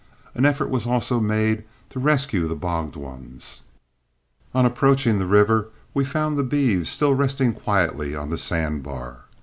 An 0.33 0.45
effort 0.47 0.71
was 0.71 0.87
also 0.87 1.19
made 1.19 1.63
to 1.91 1.99
rescue 1.99 2.47
the 2.47 2.55
bogged 2.55 2.95
ones. 2.95 3.61
On 4.51 4.65
approaching 4.65 5.19
the 5.19 5.27
river, 5.27 5.69
we 5.93 6.03
found 6.03 6.37
the 6.39 6.43
beeves 6.43 6.89
still 6.89 7.13
resting 7.13 7.53
quietly 7.53 8.15
on 8.15 8.31
the 8.31 8.37
sand 8.39 8.81
bar. 8.81 9.25